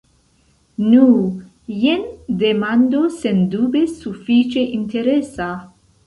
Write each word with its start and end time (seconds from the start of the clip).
Nu, 0.83 1.01
jen 1.81 2.07
demando 2.43 3.01
sendube 3.17 3.81
sufiĉe 3.97 4.63
interesa. 4.79 5.51